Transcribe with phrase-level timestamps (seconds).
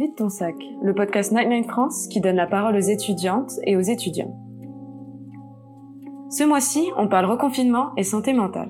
[0.00, 3.76] Vite ton sac, le podcast Night Night France qui donne la parole aux étudiantes et
[3.76, 4.34] aux étudiants.
[6.30, 8.68] Ce mois-ci, on parle reconfinement et santé mentale.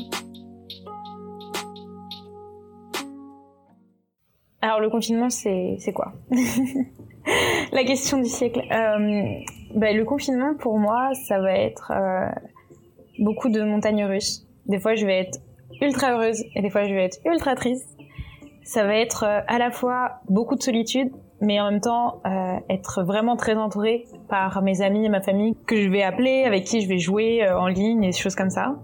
[4.60, 6.14] Alors le confinement, c'est quoi?
[7.72, 8.62] La question du siècle.
[8.72, 9.24] Euh,
[9.76, 12.28] bah, le confinement, pour moi, ça va être euh,
[13.20, 14.48] beaucoup de montagnes russes.
[14.66, 15.38] Des fois, je vais être
[15.80, 17.99] ultra heureuse et des fois, je vais être ultra triste.
[18.72, 22.56] Ça va être euh, à la fois beaucoup de solitude, mais en même temps euh,
[22.68, 26.66] être vraiment très entourée par mes amis et ma famille que je vais appeler, avec
[26.66, 28.76] qui je vais jouer euh, en ligne et des choses comme ça.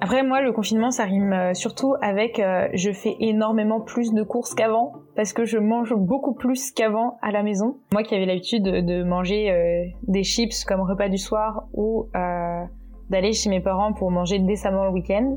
[0.00, 4.24] Après moi le confinement ça rime euh, surtout avec euh, je fais énormément plus de
[4.24, 7.76] courses qu'avant parce que je mange beaucoup plus qu'avant à la maison.
[7.92, 12.08] Moi qui avais l'habitude de, de manger des chips comme repas du soir ou
[13.08, 15.36] d'aller chez mes parents pour manger décemment le week-end,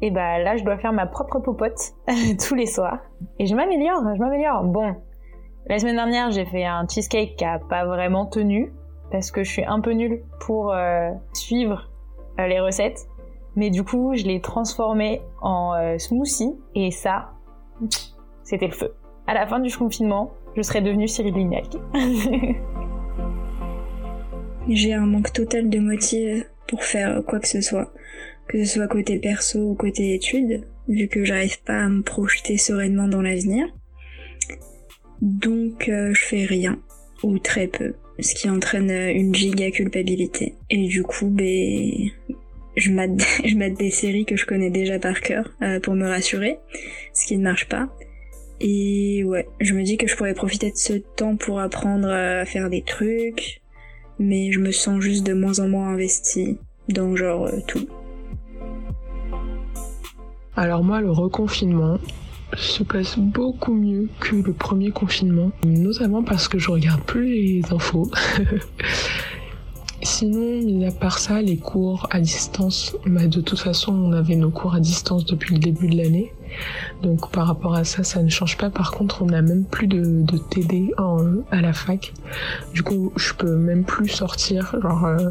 [0.00, 1.94] et bah là je dois faire ma propre popote
[2.46, 2.98] tous les soirs
[3.38, 4.64] et je m'améliore, je m'améliore.
[4.64, 4.94] Bon,
[5.66, 8.72] la semaine dernière j'ai fait un cheesecake qui a pas vraiment tenu
[9.10, 10.74] parce que je suis un peu nulle pour
[11.32, 11.88] suivre
[12.46, 13.08] les recettes.
[13.56, 17.32] Mais du coup, je l'ai transformé en euh, smoothie et ça,
[18.44, 18.94] c'était le feu.
[19.26, 21.66] À la fin du confinement, je serais devenue Cyril Lignac.
[24.68, 27.90] J'ai un manque total de motifs pour faire quoi que ce soit,
[28.48, 32.56] que ce soit côté perso ou côté études, vu que j'arrive pas à me projeter
[32.56, 33.66] sereinement dans l'avenir.
[35.20, 36.78] Donc euh, je fais rien,
[37.22, 40.54] ou très peu, ce qui entraîne une giga culpabilité.
[40.70, 41.90] Et du coup, ben,
[42.76, 46.58] je mate, je des séries que je connais déjà par cœur euh, pour me rassurer,
[47.12, 47.94] ce qui ne marche pas.
[48.60, 52.44] Et ouais, je me dis que je pourrais profiter de ce temps pour apprendre à
[52.44, 53.60] faire des trucs,
[54.18, 57.86] mais je me sens juste de moins en moins investie dans genre euh, tout.
[60.58, 62.00] Alors moi, le reconfinement
[62.56, 67.62] se passe beaucoup mieux que le premier confinement, notamment parce que je regarde plus les
[67.70, 68.10] infos.
[70.02, 74.34] Sinon, mis à part ça, les cours à distance, bah de toute façon, on avait
[74.34, 76.32] nos cours à distance depuis le début de l'année.
[77.02, 78.68] Donc par rapport à ça, ça ne change pas.
[78.68, 80.92] Par contre, on n'a même plus de, TD
[81.52, 82.12] à la fac.
[82.74, 85.30] Du coup, je peux même plus sortir, euh,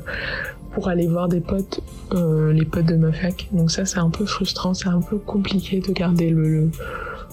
[0.78, 1.82] pour aller voir des potes,
[2.14, 3.48] euh, les potes de ma fac.
[3.52, 6.70] Donc ça, c'est un peu frustrant, c'est un peu compliqué de garder le, le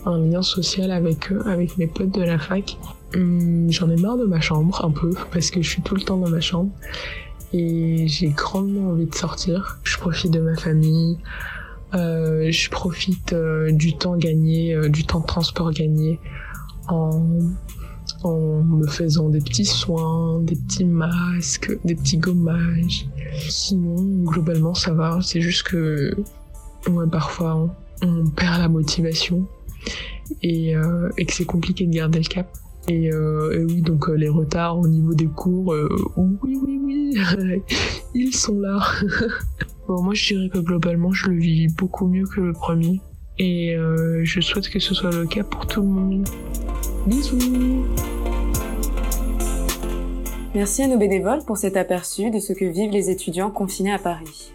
[0.07, 2.79] un lien social avec eux, avec mes potes de la fac.
[3.15, 6.01] Hum, J'en ai marre de ma chambre un peu parce que je suis tout le
[6.01, 6.71] temps dans ma chambre
[7.53, 9.79] et j'ai grandement envie de sortir.
[9.85, 11.19] Je profite de ma famille,
[11.93, 16.19] euh, je profite euh, du temps gagné, euh, du temps de transport gagné
[16.89, 17.21] en,
[18.25, 23.07] en me faisant des petits soins, des petits masques, des petits gommages.
[23.49, 25.19] Sinon, globalement, ça va.
[25.23, 26.15] C'est juste que
[26.91, 29.47] ouais, parfois on, perd la motivation
[30.43, 32.49] et, euh, et que c'est compliqué de garder le cap.
[32.89, 35.75] Et, euh, oui, donc euh, les retards au niveau des cours,
[36.17, 37.63] oui, oui, oui,
[38.15, 38.81] ils sont là.
[39.89, 43.01] bon, moi je dirais que globalement je le vis beaucoup mieux que le premier.
[43.39, 43.75] Et
[44.23, 46.29] je souhaite que ce soit le cas pour tout le monde.
[47.07, 47.39] Bisous
[50.55, 53.99] Merci à nos bénévoles pour cet aperçu de ce que vivent les étudiants confinés à
[53.99, 54.53] Paris.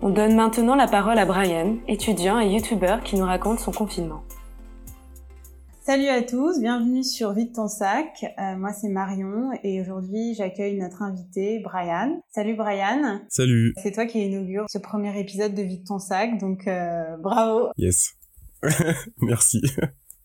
[0.00, 4.24] On donne maintenant la parole à Brian, étudiant et youtubeur qui nous raconte son confinement.
[5.82, 8.24] Salut à tous, bienvenue sur Vite ton sac.
[8.38, 12.22] Euh, moi c'est Marion et aujourd'hui j'accueille notre invité Brian.
[12.30, 13.20] Salut Brian.
[13.28, 13.74] Salut.
[13.82, 17.68] C'est toi qui inaugure ce premier épisode de Vite ton sac, donc euh, bravo.
[17.76, 18.14] Yes.
[19.20, 19.60] Merci.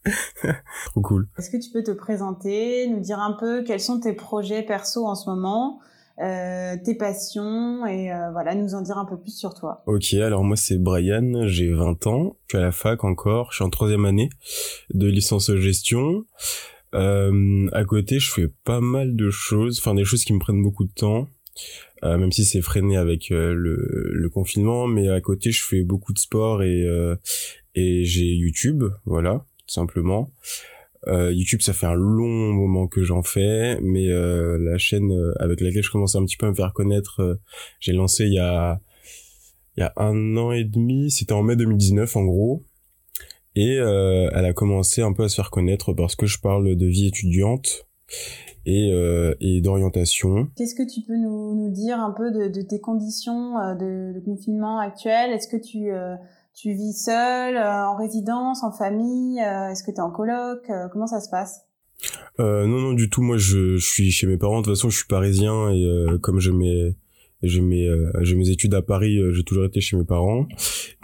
[0.86, 1.28] Trop cool.
[1.38, 5.06] Est-ce que tu peux te présenter, nous dire un peu quels sont tes projets perso
[5.06, 5.80] en ce moment
[6.22, 9.84] euh, tes passions et euh, voilà, nous en dire un peu plus sur toi?
[9.86, 13.58] Ok, alors moi c'est Brian, j'ai 20 ans, je suis à la fac encore, je
[13.58, 14.30] suis en troisième année
[14.94, 16.26] de licence gestion.
[16.94, 20.62] Euh, à côté, je fais pas mal de choses, enfin des choses qui me prennent
[20.62, 21.28] beaucoup de temps,
[22.04, 25.84] euh, même si c'est freiné avec euh, le, le, confinement, mais à côté je fais
[25.84, 27.16] beaucoup de sport et, euh,
[27.76, 30.32] et j'ai YouTube, voilà, simplement.
[31.08, 35.34] Euh, YouTube, ça fait un long moment que j'en fais, mais euh, la chaîne euh,
[35.40, 37.40] avec laquelle je commence un petit peu à me faire connaître,
[37.80, 38.82] j'ai lancé il y a
[39.96, 42.66] un an et demi, c'était en mai 2019 en gros,
[43.56, 46.86] et elle a commencé un peu à se faire connaître parce que je parle de
[46.86, 47.88] vie étudiante
[48.66, 50.50] et, d'orientation.
[50.56, 55.32] Qu'est-ce que tu peux nous, dire un peu de, tes conditions de, de, confinement actuelles
[55.32, 55.92] Est-ce que tu
[56.62, 60.70] tu vis seul, euh, en résidence, en famille euh, Est-ce que tu es en coloc
[60.70, 61.62] euh, Comment ça se passe?
[62.40, 63.22] Euh, Non, non, du tout.
[63.22, 64.60] Moi, je, je, suis chez mes parents.
[64.62, 66.96] De toute façon, je suis parisien et comme j'ai mes,
[67.44, 67.88] j'ai mes,
[68.22, 70.48] j'ai mes études à Paris, j'ai toujours été chez mes parents.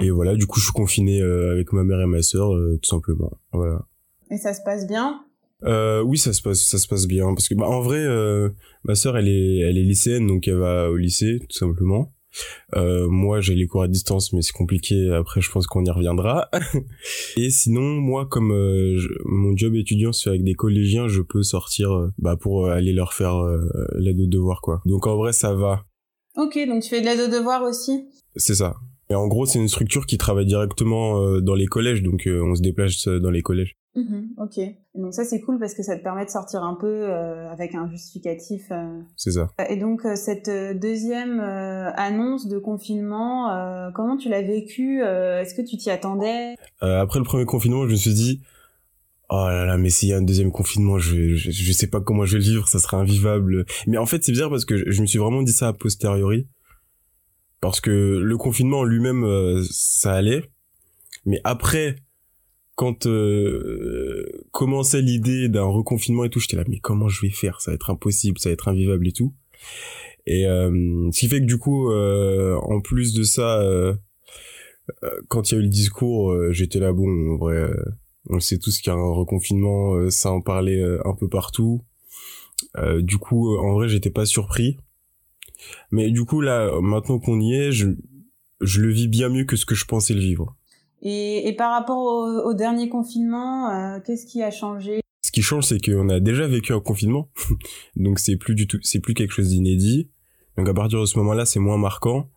[0.01, 3.31] Et voilà, du coup, je suis confiné avec ma mère et ma sœur, tout simplement.
[3.51, 3.85] Voilà.
[4.31, 5.21] Et ça se passe bien?
[5.63, 8.49] Euh, Oui, ça se passe, ça se passe bien parce que bah, en vrai, euh,
[8.83, 12.11] ma sœur elle est, elle est lycéenne donc elle va au lycée tout simplement.
[12.75, 15.11] Euh, moi, j'ai les cours à distance, mais c'est compliqué.
[15.13, 16.49] Après, je pense qu'on y reviendra.
[17.37, 21.91] et sinon, moi, comme euh, mon job étudiant, c'est avec des collégiens, je peux sortir
[21.91, 23.35] euh, bah, pour aller leur faire
[23.95, 24.81] l'aide aux devoirs, quoi.
[24.85, 25.85] Donc, en vrai, ça va.
[26.35, 28.05] Ok, donc tu fais de l'aide aux devoirs aussi?
[28.35, 28.75] C'est ça.
[29.09, 32.61] Et en gros, c'est une structure qui travaille directement dans les collèges, donc on se
[32.61, 33.77] déplace dans les collèges.
[33.95, 34.59] Mmh ok.
[34.95, 37.75] donc ça c'est cool parce que ça te permet de sortir un peu euh, avec
[37.75, 38.63] un justificatif.
[38.71, 38.99] Euh.
[39.15, 39.47] C'est ça.
[39.69, 40.49] Et donc euh, cette
[40.81, 46.55] deuxième annonce de confinement, comment tu l'as vécu Est-ce que tu t'y attendais?
[46.81, 48.41] Après le premier confinement, je me suis dit
[49.29, 52.01] oh là là mais s'il y a un deuxième confinement, je, je, je sais pas
[52.01, 53.65] comment je vais le vivre, ça sera invivable.
[53.87, 56.49] Mais en fait c'est bizarre parce que je me suis vraiment dit ça a posteriori
[57.61, 60.43] parce que le confinement lui-même ça allait,
[61.25, 61.97] mais après
[62.75, 67.61] quand euh, commençait l'idée d'un reconfinement et tout, j'étais là, mais comment je vais faire?
[67.61, 69.33] Ça va être impossible, ça va être invivable et tout.
[70.27, 73.93] Et euh, ce qui fait que du coup, euh, en plus de ça, euh,
[75.03, 77.69] euh, quand il y a eu le discours, j'étais là, bon, en vrai,
[78.29, 81.81] on sait tous qu'il y a un reconfinement, ça en parlait un peu partout.
[82.99, 84.77] du coup, en vrai, j'étais pas surpris.
[85.91, 87.87] Mais du coup, là, maintenant qu'on y est, je,
[88.61, 90.55] je le vis bien mieux que ce que je pensais le vivre.
[91.01, 91.99] Et, et par rapport
[92.45, 95.01] au, dernier confinement, euh, qu'est-ce qui a changé?
[95.21, 97.29] Ce qui change, c'est qu'on a déjà vécu un confinement,
[97.95, 100.09] donc c'est plus du tout, c'est plus quelque chose d'inédit.
[100.57, 102.29] Donc à partir de ce moment-là, c'est moins marquant.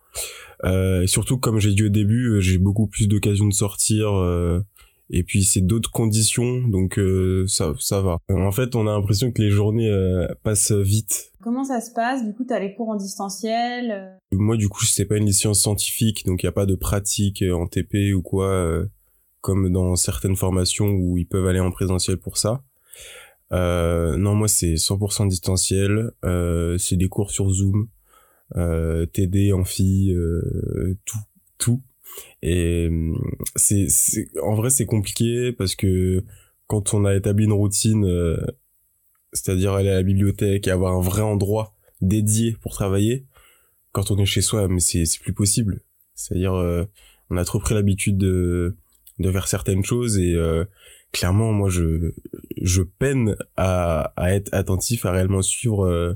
[0.65, 4.12] Euh, et surtout, comme j'ai dit au début, euh, j'ai beaucoup plus d'occasions de sortir.
[4.15, 4.61] Euh,
[5.10, 8.19] et puis c'est d'autres conditions, donc euh, ça, ça va.
[8.31, 9.90] En fait, on a l'impression que les journées
[10.43, 11.32] passent vite.
[11.43, 12.25] Comment ça se passe?
[12.25, 15.60] Du coup, tu as les cours en distanciel Moi, du coup, c'est pas une licence
[15.60, 18.87] scientifique, donc il n'y a pas de pratique en TP ou quoi, euh,
[19.40, 22.62] comme dans certaines formations où ils peuvent aller en présentiel pour ça.
[23.52, 26.10] Euh, non, moi, c'est 100% distanciel.
[26.25, 27.88] Euh, c'est des cours sur Zoom,
[28.56, 31.19] euh, TD, Amphi, euh, tout,
[31.58, 31.82] tout.
[32.43, 32.88] Et
[33.56, 33.87] c'est,
[34.43, 36.25] en vrai, c'est compliqué parce que
[36.66, 38.05] quand on a établi une routine
[39.32, 43.26] c'est-à-dire aller à la bibliothèque et avoir un vrai endroit dédié pour travailler,
[43.93, 45.82] quand on est chez soi, mais c'est plus possible.
[46.14, 46.84] C'est-à-dire, euh,
[47.31, 48.76] on a trop pris l'habitude de,
[49.19, 50.64] de faire certaines choses et euh,
[51.12, 52.12] clairement, moi, je,
[52.60, 56.14] je peine à, à être attentif, à réellement suivre euh,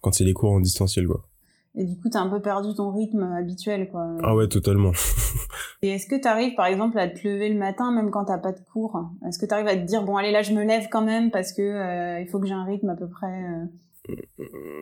[0.00, 1.24] quand c'est les cours en distanciel, quoi.
[1.74, 4.06] Et du coup, t'as un peu perdu ton rythme habituel, quoi.
[4.22, 4.92] Ah ouais, totalement.
[5.82, 8.52] et est-ce que t'arrives, par exemple, à te lever le matin, même quand t'as pas
[8.52, 8.98] de cours?
[9.26, 11.52] Est-ce que t'arrives à te dire, bon, allez, là, je me lève quand même parce
[11.52, 14.10] que euh, il faut que j'ai un rythme à peu près euh...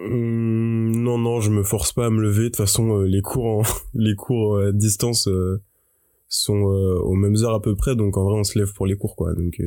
[0.09, 2.45] Mmh, Non, non, je me force pas à me lever.
[2.45, 3.63] De toute façon, euh, les cours, en...
[3.95, 5.63] les cours à distance euh,
[6.29, 8.97] sont aux mêmes heures à peu près, donc en vrai, on se lève pour les
[8.97, 9.35] cours, quoi.
[9.35, 9.61] Donc.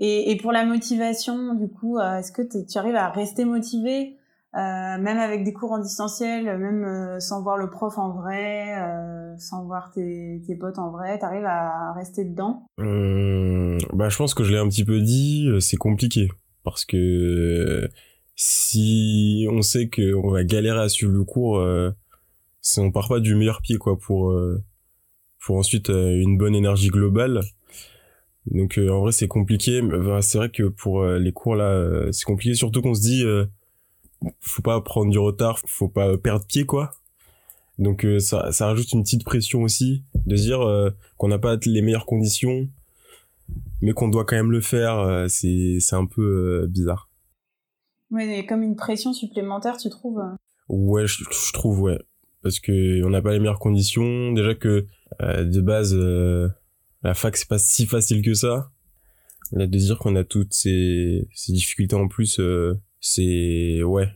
[0.00, 4.17] Et, et pour la motivation, du coup, est-ce que tu arrives à rester motivé euh,
[4.54, 9.36] même avec des cours en distanciel, même euh, sans voir le prof en vrai, euh,
[9.38, 12.66] sans voir tes, tes potes en vrai, t'arrives à rester dedans?
[12.78, 16.28] Hum, Bah, je pense que je l'ai un petit peu dit, c'est compliqué
[16.64, 17.88] parce que
[18.36, 21.90] si on sait qu'on va galérer à suivre le cours, euh,
[22.78, 24.34] on part pas du meilleur pied quoi pour
[25.44, 27.40] pour ensuite une bonne énergie globale.
[28.46, 29.80] Donc en vrai c'est compliqué.
[29.80, 33.24] Bah, c'est vrai que pour les cours là c'est compliqué surtout qu'on se dit
[34.40, 36.92] faut pas prendre du retard, faut pas perdre pied quoi.
[37.78, 41.56] Donc euh, ça, ça rajoute une petite pression aussi de dire euh, qu'on n'a pas
[41.64, 42.68] les meilleures conditions,
[43.80, 44.98] mais qu'on doit quand même le faire.
[44.98, 47.08] Euh, c'est c'est un peu bizarre.
[48.10, 50.22] Ouais, comme une pression supplémentaire, tu trouves
[50.68, 51.98] Ouais, je, trouve ouais,
[52.42, 54.32] parce que on n'a pas les meilleures conditions.
[54.32, 54.86] Déjà que
[55.20, 55.94] de base
[57.02, 58.70] la fac c'est pas si facile que ça.
[59.52, 62.40] Là de dire qu'on a toutes ces ces difficultés en plus
[63.00, 64.08] c'est ouais,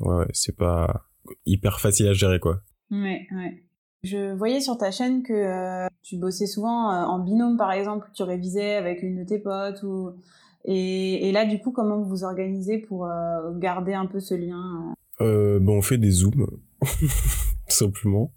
[0.00, 1.04] ouais, c'est pas
[1.46, 2.62] hyper facile à gérer quoi.
[2.90, 3.64] Ouais, ouais.
[4.04, 8.08] Je voyais sur ta chaîne que euh, tu bossais souvent euh, en binôme par exemple,
[8.14, 10.12] tu révisais avec une de tes potes ou
[10.64, 14.34] et, et là du coup comment vous vous organisez pour euh, garder un peu ce
[14.34, 16.46] lien euh, bon, on fait des zooms
[16.80, 17.08] tout
[17.68, 18.32] simplement.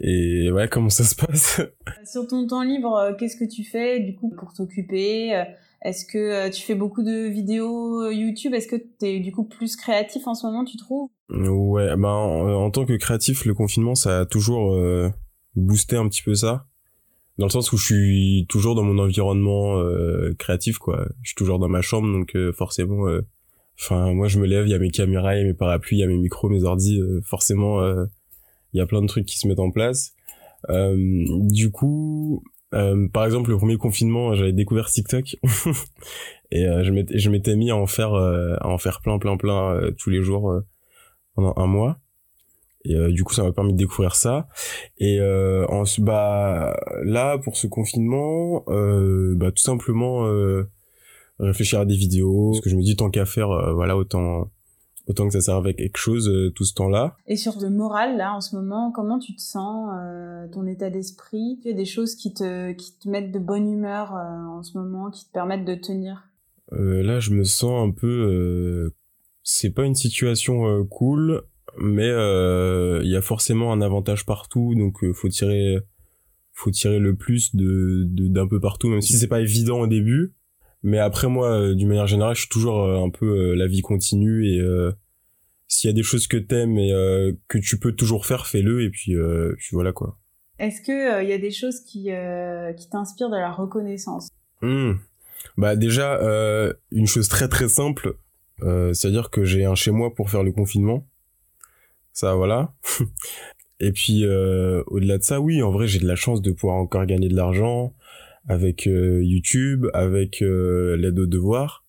[0.00, 1.60] Et ouais, comment ça se passe?
[2.04, 5.44] Sur ton temps libre, qu'est-ce que tu fais du coup pour t'occuper?
[5.82, 8.52] Est-ce que euh, tu fais beaucoup de vidéos euh, YouTube?
[8.52, 11.08] Est-ce que tu es du coup plus créatif en ce moment, tu trouves?
[11.30, 15.10] Ouais, ben en, tant que créatif, le confinement, ça a toujours euh,
[15.54, 16.66] boosté un petit peu ça.
[17.38, 19.80] Dans le sens où je suis toujours dans mon environnement
[20.40, 21.06] créatif, quoi.
[21.22, 23.04] Je suis toujours dans ma chambre, donc forcément...
[23.80, 25.98] Enfin, moi, je me lève, il y a mes caméras, il y a mes parapluies,
[25.98, 27.00] il y a mes micros, mes ordi.
[27.22, 27.80] forcément,
[28.72, 30.14] il y a plein de trucs qui se mettent en place.
[30.68, 32.42] du coup,
[32.74, 35.36] Euh, par exemple, le premier confinement, j'avais découvert TikTok
[36.50, 39.72] et euh, je m'étais mis à en faire euh, à en faire plein plein plein
[39.72, 40.60] euh, tous les jours euh,
[41.34, 41.98] pendant un mois.
[42.84, 44.48] Et du coup, ça m'a permis de découvrir ça.
[44.98, 50.26] Et en, bah là, pour ce confinement, bah tout simplement
[51.38, 52.52] réfléchir à des vidéos.
[52.52, 54.50] Parce que je me dis tant qu'à faire, voilà autant
[55.08, 57.16] autant que ça serve à quelque chose euh, tout ce temps-là.
[57.26, 60.90] Et sur le moral, là, en ce moment, comment tu te sens, euh, ton état
[60.90, 61.58] d'esprit?
[61.62, 64.76] Tu as des choses qui te, qui te mettent de bonne humeur euh, en ce
[64.76, 66.24] moment, qui te permettent de tenir?
[66.70, 68.92] Là, je me sens un peu...
[69.42, 71.40] c'est pas une situation cool,
[71.78, 75.78] mais il y a forcément un avantage partout, donc faut tirer
[76.52, 80.34] faut tirer le plus de d'un peu partout même si c'est pas évident au début
[80.82, 83.66] mais après moi, euh, d'une manière générale, je suis toujours euh, un peu euh, la
[83.66, 84.60] vie continue et
[85.66, 86.90] s'il y a des choses que t'aimes et
[87.48, 89.14] que tu peux toujours faire, fais-le et puis,
[89.58, 90.18] puis voilà quoi.
[90.58, 92.10] Est-ce que il y a des choses qui
[92.76, 94.28] qui t'inspirent de la reconnaissance?
[94.62, 94.92] Mmh.
[95.56, 96.20] Bah déjà
[96.90, 98.16] une chose très très simple,
[98.60, 101.06] c'est-à-dire que j'ai un chez moi pour faire le confinement.
[102.14, 102.72] Ça voilà.
[103.80, 107.04] et puis au-delà de ça, oui, en vrai, j'ai de la chance de pouvoir encore
[107.04, 107.92] gagner de l'argent
[108.48, 111.84] avec euh, YouTube, avec euh, l'aide aux devoirs.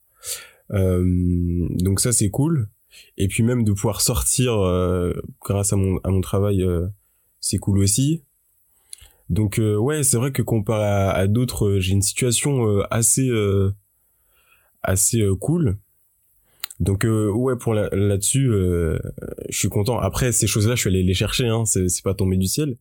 [0.72, 2.70] Euh, donc ça c'est cool.
[3.18, 4.54] Et puis même de pouvoir sortir
[5.42, 6.66] grâce à mon à mon travail,
[7.40, 8.24] c'est cool aussi.
[9.30, 13.30] Donc ouais, c'est vrai que comparé à, d'autres, j'ai une situation assez
[14.82, 15.78] assez cool.
[16.80, 20.00] Donc ouais pour là-dessus, je suis content.
[20.00, 21.48] Après ces choses-là, je suis allé les chercher.
[21.48, 22.76] Hein, c'est pas tombé du ciel.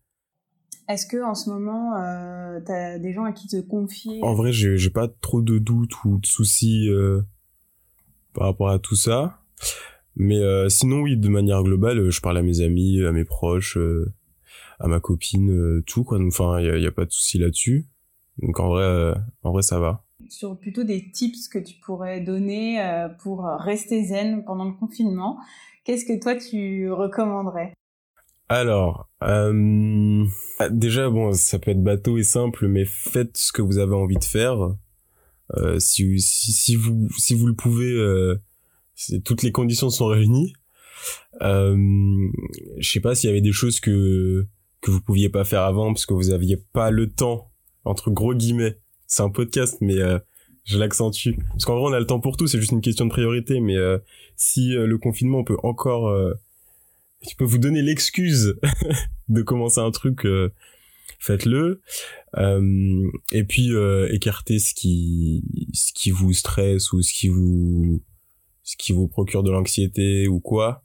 [0.89, 4.53] Est-ce que en ce moment, euh, t'as des gens à qui te confier En vrai,
[4.53, 7.21] j'ai pas trop de doutes ou de soucis euh,
[8.33, 9.43] par rapport à tout ça.
[10.17, 13.77] Mais euh, sinon, oui, de manière globale, je parle à mes amis, à mes proches,
[13.77, 14.13] euh,
[14.81, 16.19] à ma copine, euh, tout quoi.
[16.27, 17.87] Enfin, il y a, pas de souci là-dessus.
[18.39, 20.05] Donc en vrai, en vrai, ça va.
[20.29, 22.81] Sur plutôt des tips que tu pourrais donner
[23.21, 25.39] pour rester zen pendant le confinement,
[25.85, 27.73] qu'est-ce que toi tu recommanderais?
[28.49, 30.25] Alors, euh,
[30.71, 34.17] déjà, bon, ça peut être bateau et simple, mais faites ce que vous avez envie
[34.17, 34.75] de faire.
[35.57, 38.41] Euh, si, si, si, vous, si vous le pouvez, euh,
[39.25, 40.53] toutes les conditions sont réunies.
[41.43, 41.77] Euh,
[42.79, 44.47] je sais pas s'il y avait des choses que
[44.81, 47.51] que vous pouviez pas faire avant parce que vous aviez pas le temps
[47.85, 48.79] entre gros guillemets.
[49.07, 50.19] C'est un podcast, mais euh,
[50.65, 52.47] je l'accentue parce qu'en vrai on a le temps pour tout.
[52.47, 53.61] C'est juste une question de priorité.
[53.61, 53.99] Mais euh,
[54.37, 56.13] si le confinement peut encore
[57.23, 58.59] je peux vous donner l'excuse
[59.29, 60.53] de commencer un truc, euh,
[61.19, 61.83] faites-le.
[62.37, 68.03] Euh, et puis euh, écartez ce qui ce qui vous stresse ou ce qui vous
[68.63, 70.85] ce qui vous procure de l'anxiété ou quoi.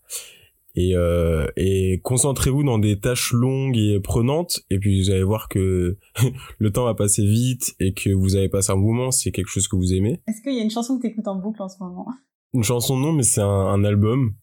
[0.75, 5.47] Et, euh, et concentrez-vous dans des tâches longues et prenantes et puis vous allez voir
[5.47, 5.99] que
[6.57, 9.67] le temps va passer vite et que vous avez passé un moment c'est quelque chose
[9.67, 10.23] que vous aimez.
[10.27, 12.07] Est-ce qu'il y a une chanson que tu écoutes en boucle en ce moment?
[12.55, 14.33] Une chanson non mais c'est un, un album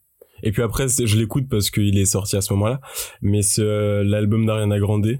[0.42, 2.80] et puis après, je l'écoute parce qu'il est sorti à ce moment-là.
[3.22, 5.18] Mais c'est euh, l'album d'Ariana Grande.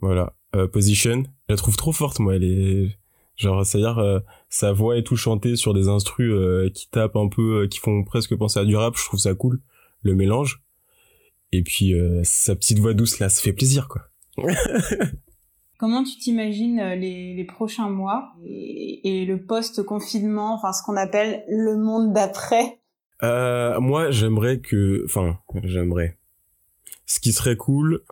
[0.00, 0.34] Voilà.
[0.56, 1.24] Euh, Position.
[1.48, 2.36] Je la trouve trop forte, moi.
[2.36, 2.98] Elle est,
[3.36, 6.32] genre, c'est-à-dire, euh, sa voix est tout chantée sur des instrus
[6.72, 8.96] qui tapent un peu, qui font presque penser à du rap.
[8.96, 9.60] Je trouve ça cool.
[10.02, 10.62] Le mélange.
[11.52, 14.02] Et puis, sa petite voix douce, là, ça fait plaisir, quoi.
[15.78, 21.42] Comment tu t'imagines les, les, prochains mois et, et le post-confinement, enfin ce qu'on appelle
[21.48, 22.79] le monde d'après?
[23.22, 26.18] Euh, moi, j'aimerais que, enfin, j'aimerais.
[27.06, 28.02] Ce qui serait cool,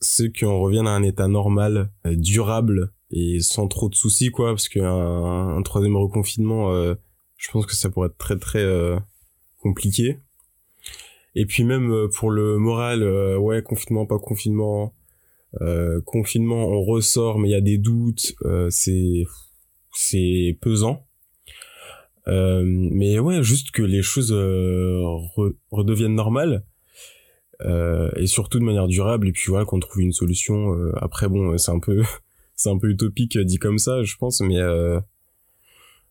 [0.00, 4.50] c'est qu'on revienne à un état normal, euh, durable et sans trop de soucis, quoi,
[4.50, 4.84] parce qu'un
[5.56, 6.94] un troisième reconfinement, euh,
[7.36, 8.98] je pense que ça pourrait être très très euh,
[9.58, 10.18] compliqué.
[11.34, 13.04] Et puis même pour le moral,
[13.38, 14.94] ouais, confinement, pas confinement,
[16.06, 18.34] confinement, on ressort, mais il y a des doutes,
[18.70, 19.24] c'est
[19.92, 21.06] c'est pesant.
[22.28, 25.00] Euh, mais ouais, juste que les choses euh,
[25.70, 26.64] redeviennent normales.
[27.64, 31.26] Euh, et surtout de manière durable et puis voilà qu'on trouve une solution euh, après
[31.26, 32.02] bon c'est un peu
[32.54, 35.00] c'est un peu utopique dit comme ça je pense mais euh,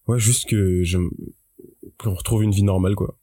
[0.08, 0.98] ouais juste que je
[2.00, 3.16] qu'on retrouve une vie normale quoi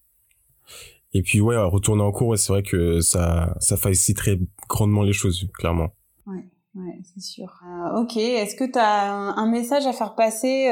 [1.15, 5.49] et puis ouais retourner en cours c'est vrai que ça ça faciliterait grandement les choses
[5.55, 5.93] clairement
[6.29, 6.47] ouais
[6.77, 7.61] ouais c'est sûr
[7.97, 10.71] ok est-ce que tu as un, message à faire passer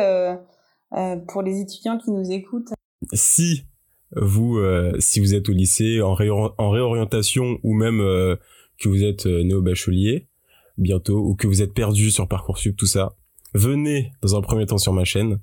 [1.29, 2.73] pour les étudiants qui nous écoutent
[3.13, 3.65] Si
[4.17, 6.17] vous, euh, si vous êtes au lycée en,
[6.59, 8.37] en réorientation ou même euh,
[8.79, 10.27] que vous êtes néo-bachelier
[10.79, 13.15] bientôt ou que vous êtes perdu sur Parcoursup, tout ça,
[13.55, 15.39] venez dans un premier temps sur ma chaîne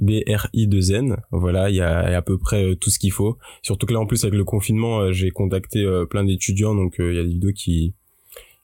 [0.00, 1.16] BRI2N.
[1.32, 3.38] Voilà, il y y a, à peu près tout ce qu'il faut.
[3.62, 7.18] Surtout que là, en plus, avec le confinement, j'ai contacté plein d'étudiants, donc il y
[7.18, 7.94] a des vidéos qui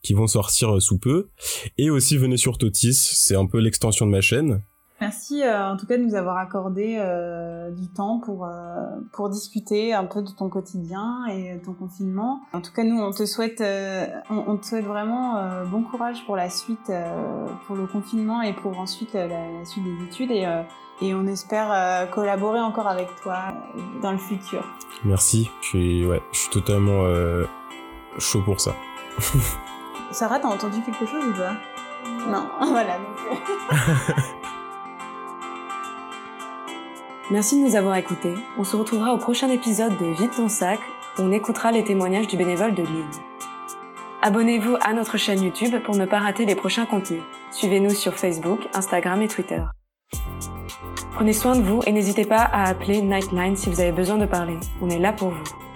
[0.00, 1.28] qui vont sortir sous peu.
[1.76, 4.62] Et aussi venez sur Totis, c'est un peu l'extension de ma chaîne.
[5.00, 8.50] Merci euh, en tout cas de nous avoir accordé euh, du temps pour euh,
[9.12, 12.40] pour discuter un peu de ton quotidien et de ton confinement.
[12.52, 13.62] En tout cas, nous on te souhaite
[14.31, 16.93] on, on, te souhaite vraiment bon courage pour la suite,
[17.67, 20.47] pour le confinement et pour ensuite la, la suite des études et
[21.00, 23.55] et on espère collaborer encore avec toi
[24.02, 24.64] dans le futur.
[25.05, 27.05] Merci, je suis ouais, je suis totalement
[28.19, 28.75] chaud pour ça.
[30.11, 31.52] Sarah, t'as entendu quelque chose ou pas?
[32.28, 32.97] Non, voilà.
[32.99, 34.28] Donc...
[37.30, 38.32] Merci de nous avoir écoutés.
[38.56, 40.80] On se retrouvera au prochain épisode de Vite ton sac
[41.18, 43.04] où on écoutera les témoignages du bénévole de Lille.
[44.23, 47.23] Abonnez-vous à notre chaîne YouTube pour ne pas rater les prochains contenus.
[47.50, 49.61] Suivez-nous sur Facebook, Instagram et Twitter.
[51.12, 54.25] Prenez soin de vous et n'hésitez pas à appeler Nightline si vous avez besoin de
[54.26, 54.56] parler.
[54.80, 55.67] On est là pour vous.